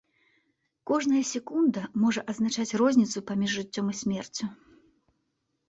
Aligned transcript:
Кожная 0.91 1.21
секунда 1.31 1.81
можа 2.05 2.25
азначаць 2.33 2.77
розніцу 2.83 3.25
паміж 3.29 3.49
жыццём 3.59 3.85
і 3.95 3.99
смерцю. 4.03 4.45